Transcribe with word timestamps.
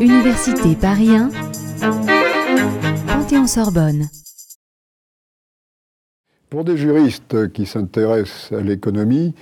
Université 0.00 0.76
Paris 0.80 1.10
1, 1.10 1.30
Panthéon-Sorbonne. 3.06 4.08
Pour 6.50 6.64
des 6.64 6.76
juristes 6.76 7.52
qui 7.52 7.66
s'intéressent 7.66 8.52
à 8.52 8.62
l'économie, 8.62 9.34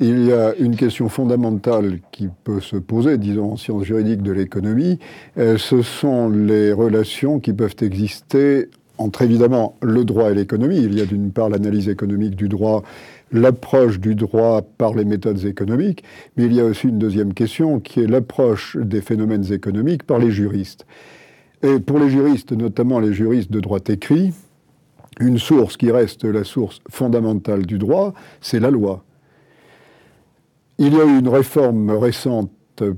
il 0.00 0.24
y 0.24 0.32
a 0.32 0.54
une 0.54 0.76
question 0.76 1.08
fondamentale 1.08 2.00
qui 2.10 2.28
peut 2.44 2.60
se 2.60 2.76
poser, 2.76 3.18
disons 3.18 3.52
en 3.52 3.56
sciences 3.56 3.84
juridiques 3.84 4.22
de 4.22 4.32
l'économie, 4.32 4.98
euh, 5.36 5.58
ce 5.58 5.82
sont 5.82 6.30
les 6.30 6.72
relations 6.72 7.38
qui 7.38 7.52
peuvent 7.52 7.76
exister 7.82 8.68
entre 9.00 9.22
évidemment 9.22 9.76
le 9.82 10.04
droit 10.04 10.30
et 10.30 10.34
l'économie. 10.34 10.78
Il 10.78 10.96
y 10.96 11.00
a 11.00 11.06
d'une 11.06 11.32
part 11.32 11.48
l'analyse 11.48 11.88
économique 11.88 12.36
du 12.36 12.48
droit, 12.48 12.82
l'approche 13.32 13.98
du 13.98 14.14
droit 14.14 14.62
par 14.62 14.94
les 14.94 15.06
méthodes 15.06 15.44
économiques, 15.46 16.04
mais 16.36 16.44
il 16.44 16.52
y 16.52 16.60
a 16.60 16.64
aussi 16.64 16.88
une 16.88 16.98
deuxième 16.98 17.32
question 17.32 17.80
qui 17.80 18.00
est 18.00 18.06
l'approche 18.06 18.76
des 18.76 19.00
phénomènes 19.00 19.50
économiques 19.52 20.02
par 20.02 20.18
les 20.18 20.30
juristes. 20.30 20.86
Et 21.62 21.78
pour 21.78 21.98
les 21.98 22.10
juristes, 22.10 22.52
notamment 22.52 23.00
les 23.00 23.14
juristes 23.14 23.50
de 23.50 23.60
droit 23.60 23.80
écrit, 23.88 24.32
une 25.18 25.38
source 25.38 25.76
qui 25.76 25.90
reste 25.90 26.24
la 26.24 26.44
source 26.44 26.80
fondamentale 26.90 27.64
du 27.64 27.78
droit, 27.78 28.12
c'est 28.40 28.60
la 28.60 28.70
loi. 28.70 29.02
Il 30.78 30.94
y 30.94 31.00
a 31.00 31.04
eu 31.04 31.18
une 31.18 31.28
réforme 31.28 31.90
récente 31.90 32.50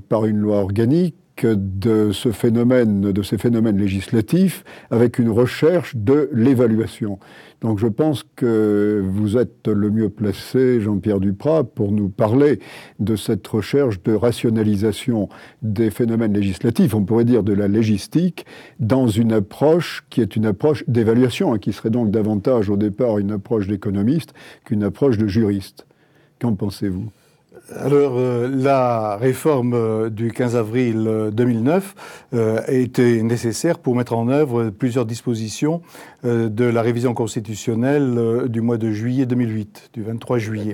par 0.09 0.25
une 0.25 0.37
loi 0.37 0.57
organique 0.57 1.15
de 1.43 2.11
ce 2.11 2.31
phénomène, 2.31 3.11
de 3.11 3.23
ces 3.23 3.37
phénomènes 3.37 3.77
législatifs, 3.77 4.63
avec 4.91 5.19
une 5.19 5.29
recherche 5.29 5.95
de 5.95 6.29
l'évaluation. 6.31 7.19
Donc 7.61 7.79
je 7.79 7.87
pense 7.87 8.23
que 8.35 9.01
vous 9.05 9.37
êtes 9.37 9.67
le 9.67 9.89
mieux 9.89 10.09
placé, 10.09 10.81
Jean-Pierre 10.81 11.19
Duprat, 11.19 11.63
pour 11.63 11.91
nous 11.91 12.09
parler 12.09 12.59
de 12.99 13.15
cette 13.15 13.47
recherche 13.47 14.03
de 14.03 14.13
rationalisation 14.13 15.29
des 15.61 15.89
phénomènes 15.89 16.33
législatifs, 16.33 16.93
on 16.93 17.03
pourrait 17.03 17.25
dire 17.25 17.43
de 17.43 17.53
la 17.53 17.67
légistique, 17.67 18.45
dans 18.79 19.07
une 19.07 19.31
approche 19.31 20.03
qui 20.09 20.21
est 20.21 20.35
une 20.35 20.45
approche 20.45 20.83
d'évaluation, 20.87 21.55
et 21.55 21.59
qui 21.59 21.73
serait 21.73 21.89
donc 21.89 22.11
davantage 22.11 22.69
au 22.69 22.77
départ 22.77 23.17
une 23.17 23.31
approche 23.31 23.67
d'économiste 23.67 24.33
qu'une 24.65 24.83
approche 24.83 25.17
de 25.17 25.27
juriste. 25.27 25.85
Qu'en 26.39 26.55
pensez-vous? 26.55 27.11
Alors, 27.79 28.17
euh, 28.17 28.49
la 28.53 29.17
réforme 29.17 29.73
euh, 29.73 30.09
du 30.09 30.31
15 30.31 30.55
avril 30.55 31.29
2009 31.33 31.95
euh, 32.33 32.61
a 32.65 32.71
été 32.71 33.21
nécessaire 33.23 33.79
pour 33.79 33.95
mettre 33.95 34.13
en 34.13 34.27
œuvre 34.27 34.69
plusieurs 34.69 35.05
dispositions 35.05 35.81
de 36.23 36.63
la 36.63 36.81
révision 36.81 37.13
constitutionnelle 37.13 38.47
du 38.47 38.61
mois 38.61 38.77
de 38.77 38.91
juillet 38.91 39.25
2008, 39.25 39.89
du 39.91 40.03
23 40.03 40.37
juillet. 40.37 40.73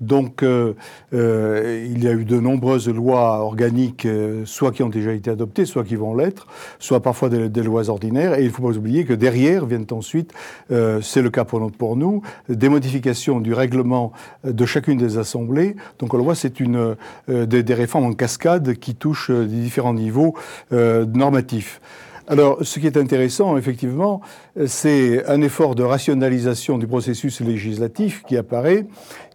Donc, 0.00 0.44
il 0.44 2.04
y 2.04 2.06
a 2.06 2.12
eu 2.12 2.24
de 2.24 2.38
nombreuses 2.38 2.88
lois 2.88 3.40
organiques, 3.40 4.06
soit 4.44 4.70
qui 4.70 4.84
ont 4.84 4.88
déjà 4.88 5.14
été 5.14 5.30
adoptées, 5.30 5.64
soit 5.64 5.82
qui 5.82 5.96
vont 5.96 6.14
l'être, 6.14 6.46
soit 6.78 7.00
parfois 7.00 7.28
des, 7.28 7.62
lois 7.64 7.90
ordinaires. 7.90 8.38
Et 8.38 8.42
il 8.42 8.46
ne 8.46 8.52
faut 8.52 8.62
pas 8.62 8.76
oublier 8.76 9.04
que 9.04 9.14
derrière 9.14 9.66
viennent 9.66 9.86
ensuite, 9.90 10.32
c'est 10.68 11.22
le 11.22 11.30
cas 11.30 11.44
pour, 11.44 11.72
pour 11.72 11.96
nous, 11.96 12.22
des 12.48 12.68
modifications 12.68 13.40
du 13.40 13.54
règlement 13.54 14.12
de 14.44 14.64
chacune 14.64 14.96
des 14.96 15.18
assemblées. 15.18 15.74
Donc, 15.98 16.14
on 16.18 16.22
le 16.22 16.24
voit, 16.24 16.34
c'est 16.34 16.58
une, 16.58 16.96
euh, 17.28 17.46
des, 17.46 17.74
réformes 17.74 18.06
en 18.06 18.12
cascade 18.12 18.74
qui 18.74 18.96
touchent 18.96 19.30
euh, 19.30 19.46
des 19.46 19.60
différents 19.60 19.94
niveaux 19.94 20.34
euh, 20.72 21.06
normatifs. 21.06 21.80
Alors, 22.26 22.58
ce 22.60 22.80
qui 22.80 22.86
est 22.88 22.96
intéressant, 22.96 23.56
effectivement, 23.56 24.20
c'est 24.66 25.24
un 25.26 25.40
effort 25.40 25.76
de 25.76 25.84
rationalisation 25.84 26.76
du 26.76 26.88
processus 26.88 27.40
législatif 27.40 28.24
qui 28.26 28.36
apparaît, 28.36 28.86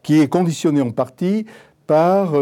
qui 0.04 0.20
est 0.20 0.28
conditionné 0.28 0.81
en 0.81 0.92
partie 0.92 1.45
par 1.88 2.34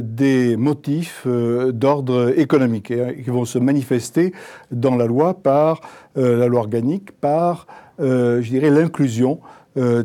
des 0.00 0.56
motifs 0.56 1.26
d'ordre 1.26 2.38
économique 2.38 2.92
et 2.92 3.22
qui 3.22 3.30
vont 3.30 3.44
se 3.44 3.58
manifester 3.58 4.32
dans 4.70 4.94
la 4.94 5.06
loi 5.06 5.34
par 5.34 5.80
la 6.14 6.46
loi 6.46 6.60
organique, 6.60 7.10
par, 7.20 7.66
je 7.98 8.48
dirais, 8.48 8.70
l'inclusion 8.70 9.40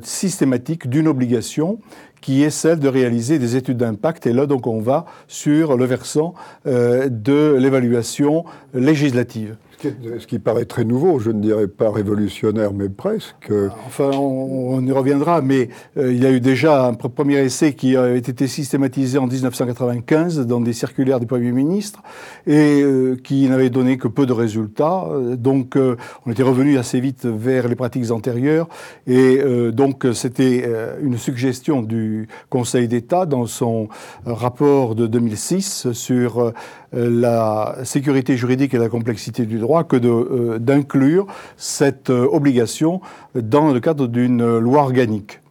systématique 0.02 0.90
d'une 0.90 1.08
obligation 1.08 1.80
qui 2.26 2.42
est 2.42 2.50
celle 2.50 2.80
de 2.80 2.88
réaliser 2.88 3.38
des 3.38 3.56
études 3.56 3.78
d'impact. 3.78 4.26
Et 4.26 4.34
là, 4.34 4.48
donc, 4.48 4.66
on 4.66 4.82
va 4.82 5.06
sur 5.28 5.78
le 5.78 5.86
versant 5.86 6.34
euh, 6.66 7.08
de 7.08 7.56
l'évaluation 7.60 8.46
législative. 8.74 9.58
Ce 9.82 10.26
qui 10.26 10.40
paraît 10.40 10.66
très 10.66 10.84
nouveau, 10.84 11.20
je 11.20 11.32
ne 11.32 11.42
dirais 11.42 11.68
pas 11.68 11.92
révolutionnaire, 11.92 12.74
mais 12.74 12.90
presque. 12.90 13.52
Enfin, 13.86 14.12
on, 14.14 14.84
y 14.86 14.92
reviendra, 14.92 15.42
mais 15.42 15.70
euh, 15.98 16.14
il 16.14 16.22
y 16.22 16.26
a 16.26 16.32
eu 16.32 16.40
déjà 16.40 16.88
un 16.88 16.94
premier 16.94 17.44
essai 17.44 17.74
qui 17.74 17.96
avait 17.96 18.18
été 18.18 18.48
systématisé 18.48 19.18
en 19.18 19.28
1995 19.28 20.46
dans 20.48 20.62
des 20.62 20.74
circulaires 20.74 21.20
du 21.20 21.26
Premier 21.26 21.52
ministre 21.52 22.02
et 22.48 22.82
euh, 22.82 23.16
qui 23.24 23.48
n'avait 23.50 23.70
donné 23.70 23.98
que 23.98 24.08
peu 24.08 24.26
de 24.26 24.34
résultats. 24.34 25.06
Donc, 25.38 25.76
euh, 25.76 25.98
on 26.26 26.32
était 26.32 26.44
revenu 26.44 26.78
assez 26.78 27.00
vite 27.00 27.26
vers 27.26 27.68
les 27.68 27.76
pratiques 27.76 28.12
antérieures 28.12 28.68
et 29.08 29.40
donc 29.72 30.06
c'était 30.14 30.70
une 31.02 31.18
suggestion 31.18 31.82
du 31.82 32.28
Conseil 32.50 32.88
d'État 32.88 33.26
dans 33.26 33.46
son 33.46 33.88
rapport 34.26 34.96
de 34.96 35.08
2006 35.08 35.92
sur 35.92 36.54
la 36.92 37.76
sécurité 37.84 38.38
juridique 38.38 38.74
et 38.74 38.78
la 38.78 38.90
complexité 38.90 39.46
du 39.46 39.60
droit 39.60 39.65
que 39.88 39.96
euh, 39.96 40.60
d'inclure 40.60 41.28
cette 41.58 42.10
euh, 42.10 42.28
obligation 42.32 43.02
dans 43.34 43.72
le 43.74 43.80
cadre 43.80 44.08
d'une 44.08 44.58
loi 44.58 44.82
organique. 44.82 45.42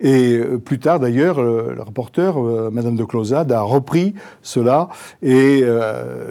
Et 0.00 0.34
euh, 0.34 0.58
plus 0.58 0.78
tard, 0.78 1.00
d'ailleurs, 1.00 1.42
le 1.42 1.80
rapporteur, 1.80 2.42
Madame 2.70 2.96
de 2.96 3.04
Closade, 3.04 3.52
a 3.52 3.62
repris 3.62 4.14
cela, 4.42 4.88
et 5.22 5.62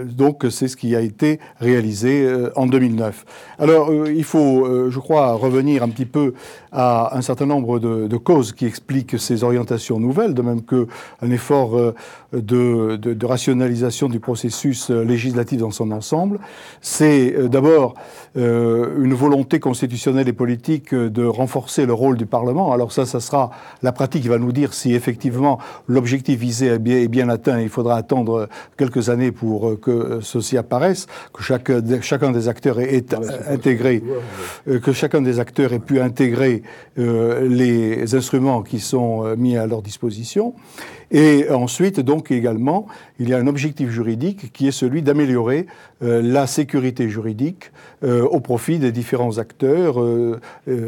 donc 0.05 0.45
c'est 0.49 0.67
ce 0.67 0.77
qui 0.77 0.95
a 0.95 1.01
été 1.01 1.39
réalisé 1.59 2.27
en 2.55 2.67
2009. 2.67 3.25
Alors, 3.59 3.91
il 3.93 4.23
faut, 4.23 4.89
je 4.89 4.99
crois, 4.99 5.33
revenir 5.33 5.83
un 5.83 5.89
petit 5.89 6.05
peu 6.05 6.33
à 6.75 7.15
un 7.17 7.21
certain 7.21 7.45
nombre 7.45 7.79
de, 7.79 8.17
causes 8.17 8.51
qui 8.51 8.65
expliquent 8.65 9.17
ces 9.17 9.43
orientations 9.43 9.99
nouvelles, 9.99 10.33
de 10.33 10.41
même 10.41 10.61
qu'un 10.61 11.31
effort 11.31 11.77
euh, 11.77 11.93
de, 12.33 12.97
de, 12.97 13.25
rationalisation 13.25 14.09
du 14.09 14.19
processus 14.19 14.91
euh, 14.91 15.03
législatif 15.03 15.59
dans 15.59 15.71
son 15.71 15.91
ensemble. 15.91 16.39
C'est 16.81 17.33
euh, 17.33 17.47
d'abord 17.47 17.95
une 18.35 19.13
volonté 19.13 19.61
constitutionnelle 19.61 20.27
et 20.27 20.33
politique 20.33 20.93
de 20.93 21.25
renforcer 21.25 21.85
le 21.85 21.93
rôle 21.93 22.17
du 22.17 22.25
Parlement. 22.25 22.73
Alors 22.73 22.91
ça, 22.91 23.05
ça 23.05 23.21
sera 23.21 23.51
la 23.83 23.91
pratique 23.91 24.25
va 24.27 24.37
nous 24.37 24.51
dire 24.51 24.73
si 24.73 24.93
effectivement 24.93 25.59
l'objectif 25.87 26.39
visé 26.39 26.67
est 26.67 26.79
bien, 26.79 26.97
est 26.97 27.07
bien, 27.07 27.29
atteint. 27.29 27.59
Il 27.59 27.69
faudra 27.69 27.95
attendre 27.95 28.49
quelques 28.77 29.09
années 29.09 29.31
pour 29.31 29.79
que 29.79 30.19
ceci 30.21 30.57
apparaisse, 30.57 31.07
que 31.33 31.43
chaque, 31.43 31.71
chacun 32.01 32.31
des 32.31 32.47
acteurs 32.47 32.79
ait 32.79 33.05
intégré, 33.49 34.03
que 34.65 34.91
chacun 34.91 35.21
des 35.21 35.39
acteurs 35.39 35.73
ait 35.73 35.79
pu 35.79 35.99
intégrer 35.99 36.63
euh, 36.97 37.47
les 37.47 38.15
instruments 38.15 38.61
qui 38.61 38.79
sont 38.79 39.25
euh, 39.25 39.35
mis 39.35 39.57
à 39.57 39.67
leur 39.67 39.81
disposition. 39.81 40.53
Et 41.11 41.49
ensuite, 41.49 41.99
donc 41.99 42.31
également, 42.31 42.87
il 43.19 43.29
y 43.29 43.33
a 43.33 43.37
un 43.37 43.47
objectif 43.47 43.89
juridique 43.89 44.51
qui 44.53 44.67
est 44.67 44.71
celui 44.71 45.01
d'améliorer 45.01 45.67
euh, 46.01 46.21
la 46.21 46.47
sécurité 46.47 47.09
juridique 47.09 47.71
au 48.01 48.39
profit 48.39 48.77
des 48.77 48.91
différents 48.91 49.39
acteurs 49.39 49.97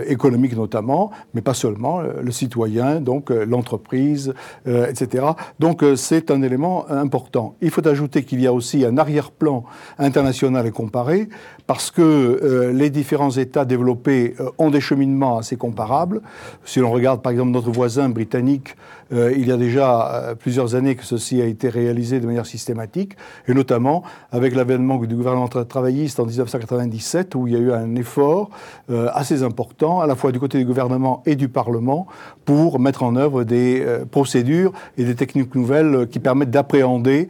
économiques 0.08 0.56
notamment, 0.56 1.10
mais 1.34 1.42
pas 1.42 1.56
seulement, 1.56 2.02
le 2.02 2.32
citoyen, 2.32 2.57
donc 3.02 3.30
l'entreprise, 3.30 4.34
etc. 4.66 5.26
Donc 5.60 5.84
c'est 5.96 6.32
un 6.32 6.42
élément 6.42 6.90
important. 6.90 7.56
Il 7.62 7.70
faut 7.70 7.88
ajouter 7.88 8.24
qu'il 8.24 8.42
y 8.42 8.48
a 8.48 8.54
aussi 8.54 8.86
un 8.86 8.98
arrière-plan 8.98 9.64
international 10.00 10.66
et 10.66 10.72
comparé, 10.72 11.30
parce 11.68 11.92
que 11.92 12.72
les 12.74 12.90
différents 12.90 13.32
États 13.32 13.66
développés 13.66 14.36
ont 14.58 14.70
des 14.70 14.82
cheminements 14.82 15.38
assez 15.38 15.56
comparables 15.56 16.22
si 16.66 16.80
l'on 16.80 16.92
regarde 16.92 17.22
par 17.22 17.32
exemple 17.32 17.52
notre 17.52 17.72
voisin 17.72 18.10
britannique, 18.10 18.76
euh, 19.14 19.34
il 19.36 19.48
y 19.48 19.52
a 19.52 19.58
déjà 19.58 20.12
euh, 20.12 20.36
plusieurs 20.36 20.76
années 20.76 20.96
que 20.96 21.06
ceci 21.06 21.42
a 21.42 21.46
été 21.46 21.70
réalisé 21.70 22.20
de 22.20 22.26
manière 22.26 22.46
systématique, 22.46 23.14
et 23.48 23.54
notamment 23.54 24.04
avec 24.32 24.56
l'avènement 24.56 24.98
du 24.98 25.16
gouvernement 25.16 25.48
travailliste 25.48 26.20
en 26.20 26.26
1997, 26.26 27.36
où 27.36 27.48
il 27.48 27.54
y 27.54 27.56
a 27.56 27.60
eu 27.60 27.72
un 27.72 27.96
effort 27.96 28.50
euh, 28.90 29.10
assez 29.14 29.44
important, 29.44 30.02
à 30.02 30.08
la 30.08 30.16
fois 30.16 30.32
du 30.32 30.40
côté 30.40 30.58
du 30.58 30.66
gouvernement 30.66 31.24
et 31.26 31.36
du 31.36 31.50
Parlement, 31.50 32.08
pour 32.46 32.80
mettre 32.80 33.04
en 33.04 33.16
œuvre 33.16 33.44
des 33.44 33.86
procédures 34.12 34.72
et 34.98 35.04
des 35.04 35.16
techniques 35.16 35.54
nouvelles 35.56 36.08
qui 36.10 36.20
permettent 36.20 36.52
d'appréhender 36.52 37.28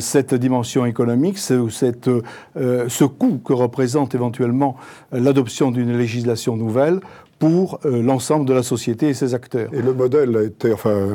cette 0.00 0.34
dimension 0.34 0.84
économique, 0.84 1.38
cette, 1.38 2.10
ce 2.54 3.04
coût 3.04 3.40
que 3.42 3.54
représente 3.54 4.14
éventuellement 4.14 4.76
l'adoption 5.10 5.70
d'une 5.70 5.96
législation 5.96 6.58
nouvelle 6.58 7.00
pour 7.42 7.80
l'ensemble 7.84 8.46
de 8.46 8.52
la 8.52 8.62
société 8.62 9.08
et 9.08 9.14
ses 9.14 9.34
acteurs. 9.34 9.68
Et 9.74 9.82
le 9.82 9.92
modèle 9.92 10.36
a 10.36 10.44
été, 10.44 10.72
enfin, 10.72 11.08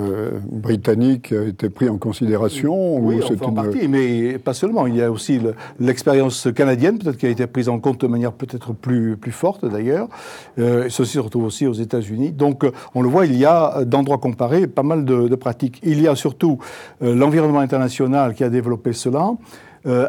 britannique 0.43 1.31
a 1.31 1.43
été 1.43 1.69
pris 1.69 1.87
en 1.87 1.97
considération 1.97 2.97
Oui, 2.97 3.21
en 3.41 3.53
partie, 3.53 3.87
mais 3.87 4.37
pas 4.37 4.53
seulement. 4.53 4.87
Il 4.87 4.97
y 4.97 5.01
a 5.01 5.09
aussi 5.09 5.39
l'expérience 5.79 6.49
canadienne, 6.53 6.99
peut-être 6.99 7.15
qui 7.15 7.27
a 7.27 7.29
été 7.29 7.47
prise 7.47 7.69
en 7.69 7.79
compte 7.79 8.01
de 8.01 8.07
manière 8.07 8.33
peut-être 8.33 8.73
plus, 8.73 9.15
plus 9.15 9.31
forte 9.31 9.63
d'ailleurs. 9.63 10.09
Euh, 10.59 10.87
ceci 10.89 11.13
se 11.13 11.19
retrouve 11.19 11.45
aussi 11.45 11.65
aux 11.65 11.71
États-Unis. 11.71 12.33
Donc, 12.33 12.65
on 12.93 13.01
le 13.01 13.07
voit, 13.07 13.25
il 13.25 13.37
y 13.37 13.45
a, 13.45 13.85
d'endroits 13.85 14.17
comparés, 14.17 14.67
pas 14.67 14.83
mal 14.83 15.05
de, 15.05 15.33
pratiques. 15.35 15.79
Il 15.83 16.01
y 16.01 16.09
a 16.09 16.15
surtout 16.15 16.59
l'environnement 16.99 17.59
international 17.59 18.33
qui 18.33 18.43
a 18.43 18.49
développé 18.49 18.91
cela. 18.91 19.31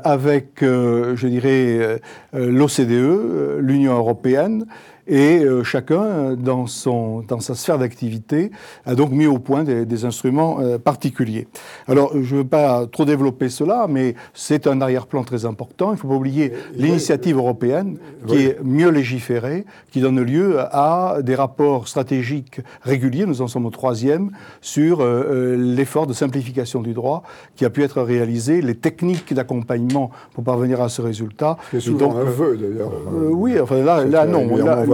avec, 0.03 0.49
je 0.62 1.26
dirais, 1.29 2.00
l'OCDE, 2.32 3.61
l'Union 3.61 3.97
européenne, 3.97 4.64
et 5.09 5.43
euh, 5.43 5.65
chacun, 5.65 6.03
euh, 6.03 6.37
dans, 6.37 6.67
son, 6.67 7.23
dans 7.23 7.41
sa 7.41 7.55
sphère 7.55 7.79
d'activité, 7.79 8.51
a 8.85 8.95
donc 8.95 9.11
mis 9.11 9.27
au 9.27 9.39
point 9.39 9.65
des, 9.65 10.05
instruments 10.05 10.61
euh, 10.61 10.79
particuliers. 10.79 11.49
Alors, 11.89 12.13
je 12.13 12.35
ne 12.35 12.41
veux 12.41 12.47
pas 12.47 12.87
trop 12.87 13.07
développer 13.07 13.49
cela, 13.49 13.87
mais 13.89 14.15
c'est 14.35 14.67
un 14.67 14.81
arrière-plan 14.81 15.25
très 15.25 15.47
important. 15.47 15.89
Il 15.91 15.95
ne 15.95 15.97
faut 15.97 16.09
pas 16.09 16.15
oublier 16.15 16.53
l'initiative 16.75 17.37
européenne 17.39 17.97
qui 18.27 18.37
est 18.37 18.59
mieux 18.63 18.91
légiférée, 18.91 19.65
qui 19.91 20.01
donne 20.01 20.21
lieu 20.21 20.59
à 20.61 21.19
des 21.23 21.35
rapports 21.35 21.89
stratégiques 21.89 22.61
réguliers, 22.83 23.25
nous 23.27 23.41
en 23.41 23.49
sommes 23.49 23.67
au 23.67 23.71
troisième, 23.71 24.31
sur 24.61 25.05
l'effort 25.05 26.07
de 26.07 26.13
simplification 26.13 26.83
du 26.83 26.93
droit 26.93 27.23
qui 27.57 27.65
a 27.65 27.71
pu 27.71 27.83
être 27.83 28.03
réalisé, 28.03 28.61
les 28.61 28.75
techniques 28.75 29.33
d'accompagnement 29.33 30.11
pour 30.35 30.45
parvenir 30.45 30.81
à 30.81 30.89
ce 30.89 31.03
résultat. 31.03 31.57
C'est 31.71 31.81
souvent 31.81 32.09
donc, 32.09 32.17
un 32.19 32.25
vœu, 32.25 32.57
d'ailleurs. 32.57 32.93
oui, 33.31 33.59
enfin 33.59 33.83
là, 33.83 34.05
là 34.05 34.27
non 34.27 34.47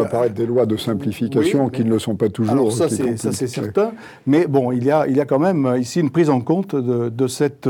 apparaître 0.05 0.35
des 0.35 0.47
lois 0.47 0.67
de 0.67 0.77
simplification 0.77 1.69
qui 1.69 1.85
ne 1.85 1.91
le 1.91 1.99
sont 1.99 2.17
pas 2.17 2.29
toujours. 2.29 2.53
Alors 2.53 2.73
ça, 2.73 2.89
c'est 2.89 3.47
certain. 3.47 3.93
Mais 4.27 4.47
bon, 4.47 4.73
il 4.73 4.85
y, 4.85 4.91
a, 4.91 5.07
il 5.07 5.17
y 5.17 5.21
a 5.21 5.25
quand 5.25 5.39
même 5.39 5.67
euh, 5.67 5.79
ici 5.79 6.01
une 6.01 6.11
prise 6.11 6.31
en 6.31 6.41
compte 6.41 6.75
de, 6.75 7.09
de 7.09 7.27
cette 7.27 7.69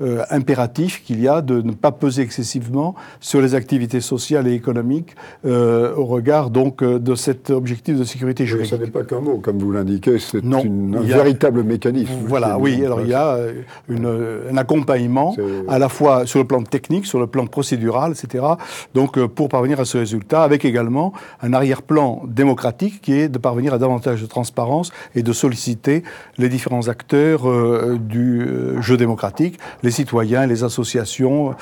euh, 0.00 0.24
impératif 0.30 1.04
qu'il 1.04 1.20
y 1.20 1.28
a 1.28 1.40
de 1.40 1.62
ne 1.62 1.70
pas 1.70 1.92
peser 1.92 2.22
excessivement 2.22 2.96
sur 3.20 3.40
les 3.40 3.54
activités 3.54 4.00
sociales 4.00 4.48
et 4.48 4.52
économiques 4.52 5.14
euh, 5.46 5.94
au 5.94 6.04
regard 6.04 6.50
donc 6.50 6.82
euh, 6.82 6.98
de 6.98 7.14
cet 7.14 7.50
objectif 7.50 7.96
de 7.96 8.02
sécurité 8.02 8.44
juridique. 8.44 8.72
ce 8.72 8.74
n'est 8.74 8.90
pas 8.90 9.04
qu'un 9.04 9.20
mot, 9.20 9.38
comme 9.38 9.60
vous 9.60 9.70
l'indiquez, 9.70 10.18
c'est 10.18 10.44
un 10.44 11.00
véritable 11.00 11.62
mécanisme. 11.62 12.10
Voilà, 12.26 12.58
oui. 12.58 12.84
Alors 12.84 13.02
il 13.02 13.08
y 13.08 13.14
a 13.14 13.38
une, 13.88 14.08
un 14.50 14.56
accompagnement 14.56 15.36
à 15.68 15.78
la 15.78 15.88
fois 15.88 16.26
sur 16.26 16.40
le 16.40 16.44
plan 16.44 16.64
technique, 16.64 17.06
sur 17.06 17.20
le 17.20 17.28
plan 17.28 17.46
procédural, 17.46 18.10
etc. 18.10 18.44
Donc 18.94 19.24
pour 19.26 19.48
parvenir 19.48 19.78
à 19.78 19.84
ce 19.84 19.98
résultat, 19.98 20.42
avec 20.42 20.64
également 20.64 21.12
un 21.40 21.52
arrière-plan 21.52 22.24
démocratique 22.26 23.00
qui 23.00 23.12
est 23.12 23.28
de 23.28 23.38
parvenir 23.38 23.72
à 23.72 23.78
davantage 23.78 24.20
de 24.20 24.26
transparence 24.26 24.90
et 25.14 25.22
de 25.22 25.32
solliciter 25.32 26.02
les 26.36 26.48
différents 26.48 26.88
acteurs 26.88 27.42
du 27.98 28.44
jeu 28.80 28.96
démocratique, 28.96 29.60
les 29.84 29.90
citoyens, 29.90 30.46
les 30.46 30.64
associations, 30.64 31.54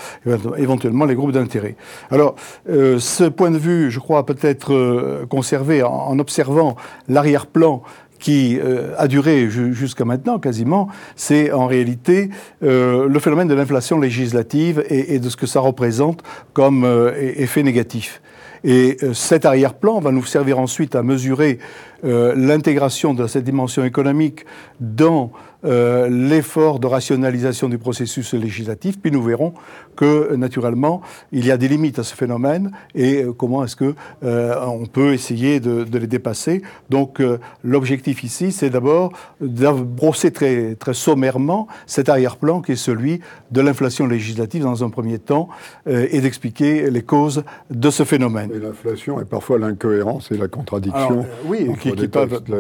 éventuellement 0.57 1.05
les 1.05 1.15
groupes 1.15 1.33
d'intérêt. 1.33 1.77
Alors, 2.11 2.37
euh, 2.71 2.99
ce 2.99 3.25
point 3.25 3.51
de 3.51 3.59
vue, 3.59 3.91
je 3.91 3.99
crois, 3.99 4.25
peut 4.25 4.39
être 4.41 4.73
euh, 4.73 5.27
conservé 5.29 5.83
en, 5.83 6.19
observant 6.19 6.77
l'arrière-plan 7.09 7.83
qui 8.19 8.59
euh, 8.61 8.95
a 8.99 9.09
duré 9.09 9.51
jusqu'à 9.51 10.05
maintenant 10.05 10.39
quasiment, 10.39 10.87
c'est 11.17 11.51
en 11.51 11.67
réalité 11.67 12.31
le 12.61 13.19
phénomène 13.19 13.49
de 13.49 13.55
l'inflation 13.55 13.99
législative 13.99 14.85
et, 14.89 15.19
de 15.19 15.29
ce 15.29 15.37
que 15.37 15.47
ça 15.47 15.59
représente 15.59 16.23
comme 16.53 16.87
effet 17.19 17.65
négatif. 17.65 18.23
Et 18.65 18.97
cet 19.13 19.45
arrière-plan 19.45 20.01
va 20.01 20.13
nous 20.13 20.25
servir 20.25 20.59
ensuite 20.59 20.95
à 20.95 21.03
mesurer 21.03 21.59
l'intégration 22.03 23.15
de 23.15 23.27
cette 23.29 23.45
dimension 23.45 23.85
économique 23.85 24.45
dans 24.81 25.33
euh, 25.65 26.09
l'effort 26.09 26.81
de 26.81 26.89
rationalisation 26.89 27.69
du 27.69 27.79
processus 27.79 28.35
législatif, 28.35 28.99
puis 29.01 29.13
nous 29.13 29.23
verrons 29.23 29.55
que 29.95 30.35
naturellement 30.35 31.03
il 31.31 31.47
y 31.47 31.53
a 31.53 31.57
des 31.57 31.69
limites 31.69 32.01
à 32.01 32.03
ce 32.03 32.17
phénomène 32.17 32.73
et 32.97 33.23
euh, 33.23 33.33
comment 33.33 33.63
est-ce 33.63 33.77
que 33.77 33.95
euh, 34.25 34.57
on 34.67 34.87
peut 34.87 35.13
essayer 35.13 35.61
de, 35.61 35.85
de 35.85 35.99
les 35.99 36.09
dépasser. 36.09 36.63
Donc 36.91 37.23
l'objectif 37.63 38.25
ici, 38.25 38.51
c'est 38.51 38.71
d'abord 38.71 39.13
de 39.41 39.71
brosser 39.71 40.33
très, 40.33 40.75
très 40.75 40.95
sommairement 40.95 41.69
cet 41.87 42.09
arrière-plan 42.09 42.61
qui 42.61 42.73
est 42.73 42.77
celui 42.77 43.21
de 43.53 43.61
l'inflation 43.61 44.07
législative 44.07 44.63
dans 44.63 44.83
un 44.83 44.91
premier 44.91 45.19
temps 45.19 45.49
et 45.87 46.21
d'expliquer 46.21 46.91
les 46.91 47.03
causes 47.03 47.45
de 47.71 47.91
ce 47.91 48.05
phénomène. 48.05 48.51
Et 48.53 48.59
l'inflation 48.59 49.21
est 49.21 49.25
parfois 49.25 49.59
l'incohérence 49.59 50.31
et 50.31 50.37
la 50.37 50.49
contradiction. 50.49 51.25
oui, 51.47 51.69
qui, 51.81 51.93
qui 51.93 52.09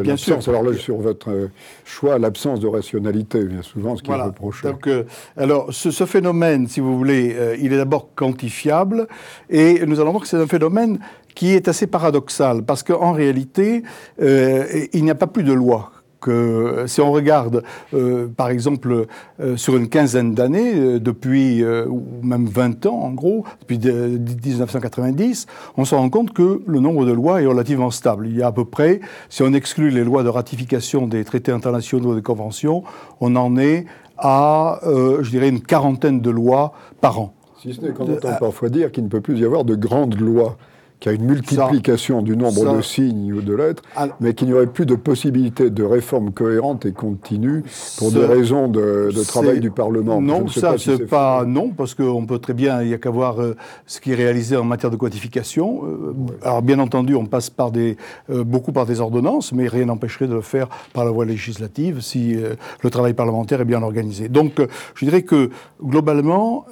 bien 0.02 0.16
sûr. 0.16 0.38
Alors 0.48 0.62
là, 0.62 0.74
sur 0.74 0.96
votre 0.96 1.50
choix, 1.84 2.18
l'absence 2.18 2.60
de 2.60 2.66
rationalisation 2.66 3.02
bien 3.22 3.62
souvent, 3.62 3.96
ce 3.96 4.02
qui 4.02 4.10
est 4.10 4.14
reproché. 4.14 4.68
Donc, 4.68 4.86
euh, 4.86 5.04
alors, 5.36 5.72
ce, 5.72 6.04
phénomène, 6.04 6.66
si 6.66 6.80
vous 6.80 6.96
voulez, 6.96 7.34
euh, 7.36 7.56
il 7.60 7.72
est 7.72 7.76
d'abord 7.76 8.14
quantifiable, 8.14 9.06
et 9.50 9.84
nous 9.86 10.00
allons 10.00 10.10
voir 10.10 10.22
que 10.22 10.28
c'est 10.28 10.36
un 10.36 10.46
phénomène 10.46 10.98
qui 11.34 11.52
est 11.52 11.68
assez 11.68 11.86
paradoxal, 11.86 12.64
parce 12.64 12.82
qu'en 12.82 13.12
réalité, 13.12 13.82
euh, 14.20 14.86
il 14.92 15.04
n'y 15.04 15.10
a 15.10 15.14
pas 15.14 15.26
plus 15.26 15.44
de 15.44 15.52
loi 15.52 15.92
que 16.22 16.84
si 16.86 17.00
on 17.02 17.12
regarde, 17.12 17.62
euh, 17.92 18.28
par 18.28 18.48
exemple, 18.48 19.06
euh, 19.40 19.56
sur 19.56 19.76
une 19.76 19.88
quinzaine 19.88 20.34
d'années, 20.34 20.74
euh, 20.74 21.00
depuis, 21.00 21.62
ou 21.62 22.02
même 22.22 22.46
20 22.46 22.86
ans 22.86 23.00
en 23.00 23.10
gros, 23.10 23.44
depuis 23.60 23.78
1990, 23.78 25.46
on 25.76 25.84
se 25.84 25.94
rend 25.94 26.08
compte 26.08 26.32
que 26.32 26.62
le 26.66 26.80
nombre 26.80 27.04
de 27.04 27.12
lois 27.12 27.42
est 27.42 27.46
relativement 27.46 27.90
stable. 27.90 28.28
Il 28.28 28.36
y 28.36 28.42
a 28.42 28.46
à 28.46 28.52
peu 28.52 28.64
près, 28.64 29.00
si 29.28 29.42
on 29.42 29.52
exclut 29.52 29.90
les 29.90 30.04
lois 30.04 30.22
de 30.22 30.28
ratification 30.28 31.06
des 31.06 31.24
traités 31.24 31.52
internationaux 31.52 32.12
et 32.12 32.16
des 32.16 32.22
conventions, 32.22 32.84
on 33.20 33.36
en 33.36 33.58
est 33.58 33.84
à, 34.16 34.80
je 34.84 35.28
dirais, 35.30 35.48
une 35.48 35.60
quarantaine 35.60 36.20
de 36.20 36.30
lois 36.30 36.72
par 37.00 37.18
an. 37.18 37.34
Si 37.60 37.74
ce 37.74 37.80
n'est 37.80 37.92
qu'on 37.92 38.12
entend 38.12 38.34
parfois 38.38 38.68
dire 38.68 38.92
qu'il 38.92 39.02
ne 39.02 39.08
peut 39.08 39.20
plus 39.20 39.40
y 39.40 39.44
avoir 39.44 39.64
de 39.64 39.74
grandes 39.74 40.20
lois 40.20 40.56
qu'il 41.02 41.10
y 41.10 41.14
a 41.16 41.18
une 41.18 41.26
multiplication 41.26 42.22
du 42.22 42.36
nombre 42.36 42.76
de 42.76 42.80
signes 42.80 43.32
ou 43.32 43.42
de 43.42 43.54
lettres, 43.54 43.82
mais 44.20 44.34
qu'il 44.34 44.46
n'y 44.46 44.54
aurait 44.54 44.68
plus 44.68 44.86
de 44.86 44.94
possibilité 44.94 45.68
de 45.68 45.82
réforme 45.82 46.32
cohérente 46.32 46.86
et 46.86 46.92
continue 46.92 47.64
pour 47.98 48.12
des 48.12 48.24
raisons 48.24 48.68
de, 48.68 49.10
travail 49.26 49.58
du 49.60 49.70
Parlement. 49.70 50.20
Non, 50.20 50.46
ça, 50.46 50.74
c'est 50.78 51.06
pas 51.06 51.44
non, 51.44 51.70
parce 51.70 51.94
qu'on 51.94 52.24
peut 52.24 52.38
très 52.38 52.54
bien, 52.54 52.82
il 52.82 52.88
n'y 52.88 52.94
a 52.94 52.98
qu'à 52.98 53.10
voir 53.10 53.40
euh, 53.40 53.56
ce 53.86 54.00
qui 54.00 54.12
est 54.12 54.14
réalisé 54.14 54.56
en 54.56 54.64
matière 54.64 54.90
de 54.90 54.96
codification. 54.96 55.82
Euh, 55.84 56.14
alors, 56.42 56.62
bien 56.62 56.78
entendu, 56.78 57.14
on 57.16 57.26
passe 57.26 57.50
par 57.50 57.72
des, 57.72 57.96
euh, 58.30 58.44
beaucoup 58.44 58.72
par 58.72 58.86
des 58.86 59.00
ordonnances, 59.00 59.52
mais 59.52 59.66
rien 59.66 59.86
n'empêcherait 59.86 60.28
de 60.28 60.34
le 60.34 60.40
faire 60.40 60.68
par 60.92 61.04
la 61.04 61.10
voie 61.10 61.24
législative 61.24 62.00
si 62.00 62.36
le 62.82 62.90
travail 62.90 63.14
parlementaire 63.14 63.60
est 63.60 63.64
bien 63.64 63.82
organisé. 63.82 64.28
Donc, 64.28 64.60
je 64.94 65.04
dirais 65.04 65.22
que 65.22 65.50
globalement, 65.82 66.64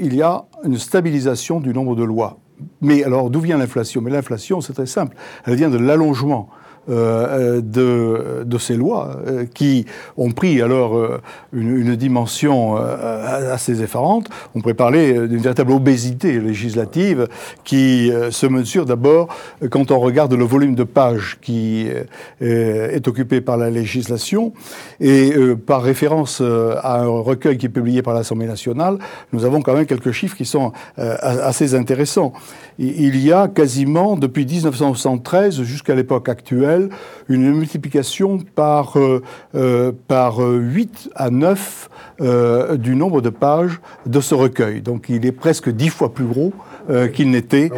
il 0.00 0.14
y 0.14 0.22
a 0.22 0.44
une 0.64 0.78
stabilisation 0.78 1.60
du 1.60 1.72
nombre 1.72 1.94
de 1.94 2.02
lois 2.02 2.38
mais 2.80 3.04
alors, 3.04 3.30
d'où 3.30 3.40
vient 3.40 3.58
l'inflation? 3.58 4.00
Mais 4.00 4.10
l'inflation, 4.10 4.60
c'est 4.60 4.72
très 4.72 4.86
simple. 4.86 5.16
Elle 5.44 5.56
vient 5.56 5.70
de 5.70 5.78
l'allongement 5.78 6.48
euh, 6.88 7.60
de, 7.60 8.44
de, 8.44 8.58
ces 8.58 8.76
lois 8.76 9.18
euh, 9.26 9.44
qui 9.52 9.86
ont 10.16 10.30
pris 10.30 10.62
alors 10.62 10.96
euh, 10.96 11.20
une, 11.52 11.76
une, 11.76 11.96
dimension 11.96 12.76
assez 12.76 13.82
effarante. 13.82 14.28
On 14.54 14.60
pourrait 14.60 14.74
parler 14.74 15.26
d'une 15.26 15.40
véritable 15.40 15.72
obésité 15.72 16.38
législative 16.38 17.26
qui 17.64 18.12
se 18.30 18.46
mesure 18.46 18.86
d'abord 18.86 19.28
quand 19.70 19.90
on 19.90 19.98
regarde 19.98 20.34
le 20.34 20.44
volume 20.44 20.74
de 20.74 20.84
pages 20.84 21.38
qui 21.40 21.88
est 22.40 23.08
occupé 23.08 23.40
par 23.40 23.56
la 23.56 23.70
législation 23.70 24.52
et 25.00 25.32
par 25.66 25.82
référence 25.82 26.40
à 26.40 27.00
un 27.00 27.06
recueil 27.06 27.56
qui 27.56 27.66
est 27.66 27.70
publié 27.70 28.02
par 28.02 28.14
l'Assemblée 28.14 28.46
nationale, 28.46 28.98
nous 29.32 29.44
avons 29.44 29.62
quand 29.62 29.74
même 29.74 29.86
quelques 29.86 30.12
chiffres 30.12 30.36
qui 30.36 30.44
sont 30.44 30.72
assez 30.98 31.74
intéressants. 31.74 32.32
Il 32.78 33.18
y 33.18 33.32
a 33.32 33.48
quasiment 33.48 34.16
depuis 34.16 34.44
1973 34.44 35.62
jusqu'à 35.62 35.94
l'époque 35.94 36.28
actuelle 36.28 36.75
une 37.28 37.52
multiplication 37.52 38.38
par, 38.54 38.98
euh, 38.98 39.22
euh, 39.54 39.92
par 40.08 40.38
8 40.40 41.10
à 41.14 41.30
9 41.30 41.90
euh, 42.20 42.76
du 42.76 42.96
nombre 42.96 43.20
de 43.20 43.30
pages 43.30 43.80
de 44.06 44.20
ce 44.20 44.34
recueil. 44.34 44.80
Donc 44.80 45.06
il 45.08 45.26
est 45.26 45.32
presque 45.32 45.70
10 45.70 45.88
fois 45.88 46.14
plus 46.14 46.26
gros 46.26 46.52
qu'il 47.14 47.30
n'était 47.30 47.70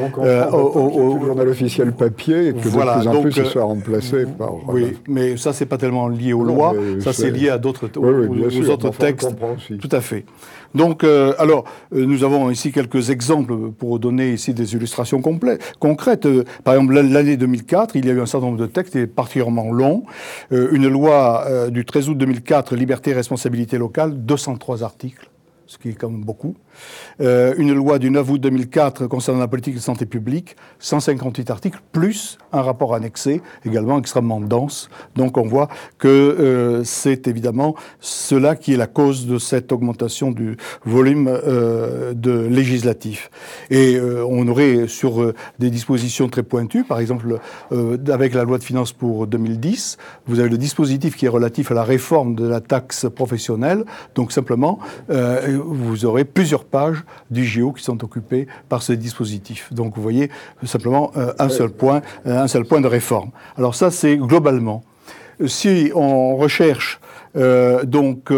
au, 0.52 1.18
journal 1.24 1.48
officiel 1.48 1.92
papier 1.92 2.48
et 2.48 2.52
que 2.52 2.58
de 2.58 2.70
plus 2.70 3.08
en 3.08 3.22
plus 3.22 3.36
il 3.36 3.46
soit 3.46 3.64
remplacé 3.64 4.24
par... 4.26 4.52
Oui, 4.68 4.96
mais 5.06 5.36
ça 5.36 5.52
c'est 5.52 5.66
pas 5.66 5.78
tellement 5.78 6.08
lié 6.08 6.32
aux 6.32 6.44
lois, 6.44 6.74
ça 7.00 7.12
c'est 7.12 7.30
lié 7.30 7.48
à 7.48 7.58
d'autres 7.58 7.90
aux, 7.96 8.70
autres 8.70 8.90
textes. 8.90 9.34
Tout 9.80 9.88
à 9.92 10.00
fait. 10.00 10.24
Donc, 10.74 11.02
euh, 11.02 11.32
alors, 11.38 11.64
euh, 11.94 12.04
nous 12.04 12.24
avons 12.24 12.50
ici 12.50 12.72
quelques 12.72 13.10
exemples 13.10 13.70
pour 13.78 13.98
donner 13.98 14.32
ici 14.32 14.52
des 14.52 14.74
illustrations 14.74 15.22
concrètes. 15.22 16.26
Euh, 16.26 16.44
par 16.64 16.74
exemple, 16.74 16.94
l'année 16.94 17.36
2004, 17.36 17.96
il 17.96 18.06
y 18.06 18.10
a 18.10 18.12
eu 18.12 18.20
un 18.20 18.26
certain 18.26 18.46
nombre 18.46 18.58
de 18.58 18.66
textes 18.66 19.06
particulièrement 19.06 19.70
longs. 19.72 20.02
une 20.50 20.88
loi 20.88 21.46
du 21.70 21.84
13 21.84 22.10
août 22.10 22.18
2004, 22.18 22.76
liberté 22.76 23.10
et 23.10 23.14
responsabilité 23.14 23.78
locale, 23.78 24.14
203 24.14 24.82
articles. 24.82 25.28
Ce 25.68 25.76
qui 25.76 25.90
est 25.90 25.92
quand 25.92 26.08
même 26.08 26.24
beaucoup. 26.24 26.56
Euh, 27.20 27.54
une 27.58 27.74
loi 27.74 27.98
du 27.98 28.10
9 28.10 28.30
août 28.30 28.40
2004 28.40 29.06
concernant 29.06 29.38
la 29.38 29.48
politique 29.48 29.74
de 29.74 29.80
santé 29.80 30.06
publique, 30.06 30.56
158 30.78 31.50
articles, 31.50 31.80
plus 31.92 32.38
un 32.52 32.62
rapport 32.62 32.94
annexé, 32.94 33.42
également 33.66 33.98
extrêmement 33.98 34.40
dense. 34.40 34.88
Donc 35.14 35.36
on 35.36 35.46
voit 35.46 35.68
que 35.98 36.08
euh, 36.08 36.84
c'est 36.84 37.28
évidemment 37.28 37.74
cela 38.00 38.56
qui 38.56 38.72
est 38.72 38.76
la 38.78 38.86
cause 38.86 39.26
de 39.26 39.38
cette 39.38 39.70
augmentation 39.70 40.30
du 40.30 40.56
volume 40.86 41.28
euh, 41.28 42.14
de 42.14 42.46
législatif. 42.46 43.30
Et 43.70 44.00
on 44.00 44.48
aurait 44.48 44.88
sur 44.88 45.34
des 45.58 45.70
dispositions 45.70 46.28
très 46.28 46.42
pointues, 46.42 46.84
par 46.84 46.98
exemple 46.98 47.38
avec 47.70 48.34
la 48.34 48.44
loi 48.44 48.58
de 48.58 48.64
finances 48.64 48.92
pour 48.92 49.26
2010, 49.26 49.98
vous 50.26 50.40
avez 50.40 50.48
le 50.48 50.58
dispositif 50.58 51.16
qui 51.16 51.26
est 51.26 51.28
relatif 51.28 51.70
à 51.70 51.74
la 51.74 51.84
réforme 51.84 52.34
de 52.34 52.46
la 52.46 52.60
taxe 52.60 53.06
professionnelle. 53.14 53.84
Donc 54.14 54.32
simplement, 54.32 54.78
vous 55.58 56.04
aurez 56.04 56.24
plusieurs 56.24 56.64
pages 56.64 57.04
du 57.30 57.44
GIO 57.44 57.72
qui 57.72 57.82
sont 57.82 58.02
occupées 58.04 58.46
par 58.68 58.82
ce 58.82 58.92
dispositif. 58.92 59.72
Donc 59.72 59.94
vous 59.96 60.02
voyez 60.02 60.30
simplement 60.64 61.12
euh, 61.16 61.32
un 61.38 61.48
seul 61.48 61.70
point, 61.70 62.02
euh, 62.26 62.38
un 62.38 62.48
seul 62.48 62.64
point 62.64 62.80
de 62.80 62.86
réforme. 62.86 63.30
Alors 63.56 63.74
ça 63.74 63.90
c'est 63.90 64.16
globalement. 64.16 64.82
Si 65.46 65.92
on 65.94 66.36
recherche 66.36 67.00
euh, 67.36 67.84
donc 67.84 68.32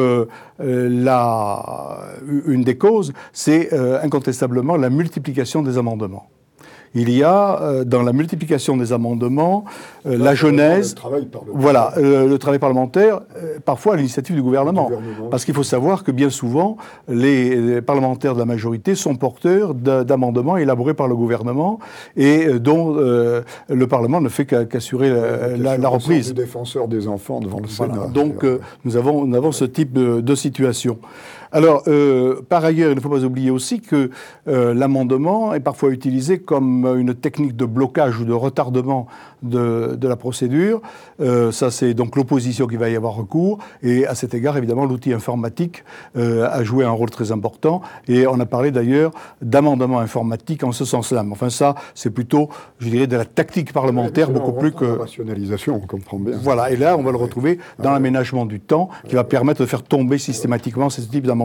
la, 0.59 1.99
une 2.47 2.63
des 2.63 2.77
causes, 2.77 3.13
c'est 3.33 3.73
incontestablement 4.03 4.77
la 4.77 4.91
multiplication 4.91 5.63
des 5.63 5.79
amendements 5.79 6.29
il 6.95 7.11
y 7.11 7.23
a 7.23 7.61
euh, 7.61 7.85
dans 7.85 8.03
la 8.03 8.13
multiplication 8.13 8.77
des 8.77 8.93
amendements 8.93 9.65
euh, 10.07 10.17
la 10.19 10.35
genèse, 10.35 10.95
voilà, 11.53 11.93
euh, 11.99 12.27
le 12.27 12.39
travail 12.39 12.59
parlementaire, 12.59 13.21
parfois 13.65 13.95
à 13.95 13.97
l'initiative 13.97 14.35
du 14.35 14.43
gouvernement. 14.43 14.91
Parce 15.31 15.45
qu'il 15.45 15.55
faut 15.55 15.63
savoir 15.63 16.05
que 16.05 16.11
bien 16.11 16.31
souvent, 16.31 16.77
les, 17.09 17.81
parlementaires 17.83 18.35
de 18.35 18.39
la 18.39 18.45
majorité 18.45 18.95
sont 18.95 19.15
porteurs 19.17 19.75
d'amendements 19.75 20.57
élaborés 20.57 20.95
par 20.95 21.07
le 21.07 21.15
gouvernement 21.15 21.79
et 22.17 22.59
dont 22.59 22.95
le 22.95 23.87
Parlement 23.87 24.21
ne 24.21 24.29
fait 24.29 24.47
qu'assurer 24.47 25.11
la, 25.59 25.77
la, 25.77 25.89
reprise. 25.89 26.29
Du 26.29 26.43
défenseur 26.43 26.89
des 26.89 27.09
enfants 27.09 27.41
devant 27.41 27.61
le 27.61 27.69
Sénat. 27.69 28.09
Donc 28.13 28.45
nous, 28.85 28.97
avons, 28.97 29.27
nous 29.27 29.37
avons 29.37 29.53
ce 29.53 29.65
type 29.65 29.93
de, 29.93 30.21
de 30.21 30.35
situation. 30.35 30.99
Alors, 31.53 31.83
euh, 31.89 32.43
par 32.49 32.65
ailleurs, 32.65 32.91
il 32.91 32.95
ne 32.95 33.01
faut 33.01 33.09
pas 33.09 33.25
oublier 33.25 33.51
aussi 33.51 33.81
que 33.81 34.11
euh, 34.47 34.73
l'amendement 34.73 35.53
est 35.53 35.61
parfois 35.61 35.91
utilisé 35.91 36.39
comme 36.39 36.87
une 36.99 37.15
technique 37.15 37.57
de 37.57 37.65
blocage 37.65 38.21
ou 38.21 38.25
de 38.25 38.33
retardement 38.33 39.07
de, 39.43 39.99
la 40.01 40.17
procédure. 40.17 40.81
Euh, 41.21 41.51
ça, 41.51 41.71
c'est 41.71 41.95
donc 41.95 42.17
l'opposition 42.17 42.67
qui 42.67 42.77
va 42.77 42.89
y 42.89 42.97
avoir 42.97 43.15
recours. 43.15 43.59
Et 43.83 44.07
à 44.07 44.15
cet 44.15 44.35
égard, 44.35 44.57
évidemment, 44.57 44.85
l'outil 44.85 45.13
informatique 45.13 45.85
a 46.17 46.63
joué 46.63 46.85
un 46.85 46.91
rôle 46.91 47.11
très 47.11 47.33
important. 47.33 47.83
Et 48.09 48.27
on 48.27 48.39
a 48.39 48.47
parlé 48.47 48.71
d'ailleurs 48.71 49.13
d'amendement 49.43 49.99
informatique 49.99 50.63
en 50.65 50.73
ce 50.73 50.85
sens-là. 50.85 51.23
Mais 51.23 51.33
enfin, 51.33 51.51
ça, 51.51 51.75
c'est 51.95 52.11
plutôt, 52.11 52.49
je 52.79 52.89
dirais, 52.89 53.07
de 53.07 53.17
la 53.17 53.25
tactique 53.25 53.73
parlementaire, 53.73 54.31
beaucoup 54.31 54.53
plus 54.53 54.73
que... 54.73 54.85
rationalisation, 54.85 55.81
on 55.83 55.87
comprend 55.87 56.19
bien. 56.19 56.37
Voilà, 56.43 56.71
et 56.71 56.77
là, 56.77 56.97
on 56.97 57.03
va 57.03 57.11
le 57.11 57.17
retrouver 57.17 57.59
dans 57.79 57.93
l'aménagement 57.93 58.47
du 58.47 58.61
temps, 58.61 58.89
qui 59.09 59.15
va 59.15 59.25
permettre 59.25 59.61
de 59.61 59.67
faire 59.67 59.83
tomber 59.83 60.19
systématiquement 60.19 60.91
ce 60.91 61.01
type 61.01 61.27
d'amendement 61.27 61.40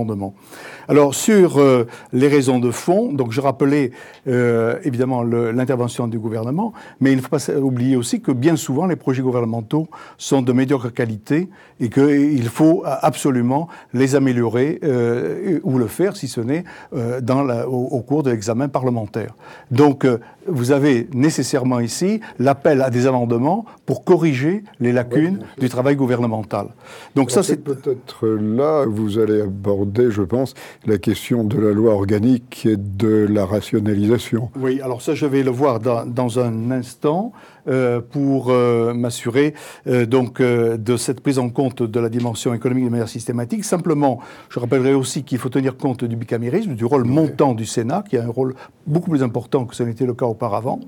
alors 0.87 1.15
sur 1.15 1.57
euh, 1.57 1.87
les 2.13 2.27
raisons 2.27 2.59
de 2.59 2.71
fond, 2.71 3.15
je 3.31 3.41
rappelais 3.41 3.91
euh, 4.27 4.77
évidemment 4.83 5.23
l'intervention 5.23 6.07
du 6.07 6.19
gouvernement, 6.19 6.73
mais 6.99 7.11
il 7.11 7.17
ne 7.17 7.21
faut 7.21 7.29
pas 7.29 7.49
oublier 7.57 7.95
aussi 7.95 8.21
que 8.21 8.31
bien 8.31 8.55
souvent 8.55 8.85
les 8.85 8.95
projets 8.95 9.21
gouvernementaux 9.21 9.87
sont 10.17 10.41
de 10.41 10.53
médiocre 10.53 10.93
qualité 10.93 11.49
et 11.79 11.89
qu'il 11.89 12.47
faut 12.49 12.83
absolument 12.85 13.67
les 13.93 14.15
améliorer 14.15 14.79
euh, 14.83 15.59
ou 15.63 15.77
le 15.77 15.87
faire 15.87 16.15
si 16.15 16.27
ce 16.27 16.41
n'est 16.41 16.63
au, 16.93 17.71
au, 17.71 18.01
cours 18.01 18.23
de 18.23 18.29
l'examen 18.29 18.67
parlementaire. 18.67 19.33
Donc 19.71 20.07
vous 20.47 20.71
avez 20.71 21.07
nécessairement 21.13 21.79
ici 21.79 22.21
l'appel 22.39 22.81
à 22.81 22.89
des 22.89 23.07
amendements 23.07 23.65
pour 23.85 24.03
corriger 24.03 24.63
les 24.79 24.91
lacunes 24.91 25.39
du 25.59 25.69
travail 25.69 25.95
gouvernemental. 25.95 26.67
Donc 27.15 27.31
ça, 27.31 27.43
c'est 27.43 27.63
peut-être 27.63 28.27
là 28.27 28.85
vous 28.85 29.19
allez 29.19 29.41
aborder, 29.41 30.11
je 30.11 30.21
pense, 30.21 30.53
la 30.85 30.97
question 30.97 31.43
de 31.43 31.59
la 31.59 31.71
loi 31.71 31.93
organique 31.93 32.65
et 32.65 32.77
de 32.77 33.27
la 33.29 33.45
rationalisation. 33.45 34.49
Oui, 34.59 34.81
alors 34.81 35.01
ça, 35.01 35.15
je 35.15 35.25
vais 35.25 35.43
le 35.43 35.51
voir 35.51 35.79
dans, 35.79 36.05
dans 36.05 36.39
un 36.39 36.71
instant. 36.71 37.33
Euh, 37.67 37.99
pour 37.99 38.51
euh, 38.51 38.93
m'assurer 38.93 39.55
euh, 39.87 40.05
donc 40.05 40.39
de 40.39 40.97
cette 40.97 41.21
prise 41.21 41.39
en 41.39 41.49
compte 41.49 41.81
de 41.81 41.99
la 41.99 42.09
dimension 42.09 42.53
économique 42.53 42.85
de 42.85 42.89
manière 42.91 43.09
systématique. 43.09 43.65
Simplement, 43.65 44.19
je 44.49 44.59
rappellerai 44.59 44.93
aussi 44.93 45.23
qu'il 45.23 45.39
faut 45.39 45.49
tenir 45.49 45.75
compte 45.75 46.03
du 46.03 46.15
bicamérisme, 46.15 46.75
du 46.75 46.85
rôle 46.85 47.05
montant 47.05 47.55
du 47.55 47.65
Sénat, 47.65 48.03
qui 48.07 48.17
a 48.17 48.23
un 48.23 48.29
rôle 48.29 48.53
beaucoup 48.85 49.09
plus 49.09 49.23
important 49.23 49.65
que 49.65 49.75
ce 49.75 49.81
n'était 49.81 50.05
le 50.05 50.13
cas 50.13 50.27
auparavant. 50.35 50.79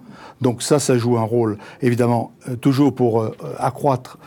Donc 0.42 0.62
ça, 0.62 0.80
ça 0.80 0.98
joue 0.98 1.18
un 1.18 1.24
rôle 1.24 1.58
évidemment 1.82 2.32
toujours 2.62 2.94
pour 2.94 3.25
accroître 3.58 4.18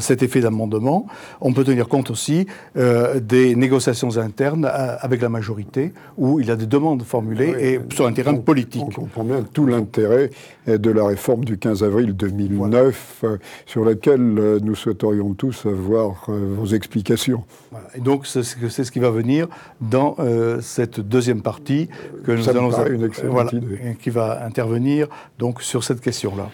cet 0.00 0.22
effet 0.22 0.40
d'amendement. 0.40 1.06
On 1.40 1.52
peut 1.52 1.64
tenir 1.64 1.88
compte 1.88 2.10
aussi 2.10 2.46
des 2.74 3.54
négociations 3.54 4.16
internes 4.18 4.64
avec 4.64 5.20
la 5.20 5.28
majorité, 5.28 5.92
où 6.18 6.40
il 6.40 6.46
y 6.46 6.50
a 6.50 6.56
des 6.56 6.66
demandes 6.66 7.02
formulées 7.02 7.54
et 7.60 7.94
sur 7.94 8.06
un 8.06 8.12
terrain 8.12 8.34
politique. 8.34 8.82
On 8.84 9.02
comprend 9.02 9.24
bien 9.24 9.42
tout 9.42 9.66
l'intérêt 9.66 10.30
de 10.66 10.90
la 10.90 11.06
réforme 11.06 11.44
du 11.44 11.58
15 11.58 11.84
avril 11.84 12.14
2009, 12.14 13.20
euh, 13.24 13.36
sur 13.66 13.84
laquelle 13.84 14.38
euh, 14.38 14.58
nous 14.62 14.74
souhaiterions 14.74 15.34
tous 15.34 15.66
avoir 15.66 16.26
euh, 16.28 16.54
vos 16.56 16.66
explications. 16.66 17.44
Et 17.94 18.00
donc, 18.00 18.26
c'est 18.26 18.42
ce 18.42 18.90
qui 18.90 18.98
va 18.98 19.10
venir 19.10 19.46
dans 19.80 20.16
cette 20.60 21.00
deuxième 21.00 21.42
partie 21.42 21.88
que 22.24 22.32
nous 22.32 22.48
allons. 22.48 22.70
Une 22.90 23.04
excellente 23.04 23.54
qui 24.00 24.10
va 24.10 24.44
donc 25.38 25.62
sur 25.62 25.84
cette 25.84 26.00
question-là. 26.00 26.50